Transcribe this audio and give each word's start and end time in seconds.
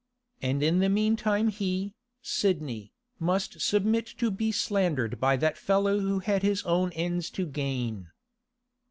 And 0.41 0.63
in 0.63 0.79
the 0.79 0.89
meantime 0.89 1.49
he, 1.49 1.93
Sidney, 2.23 2.91
must 3.19 3.61
submit 3.61 4.07
to 4.17 4.31
be 4.31 4.51
slandered 4.51 5.19
by 5.19 5.37
that 5.37 5.59
fellow 5.59 5.99
who 5.99 6.17
had 6.17 6.41
his 6.41 6.63
own 6.63 6.91
ends 6.93 7.29
to 7.29 7.45
gain. 7.45 8.07